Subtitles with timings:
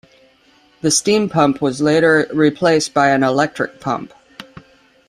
[0.81, 4.13] The steam pump was later replaced by an electric pump.